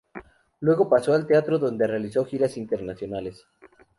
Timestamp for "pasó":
0.89-1.13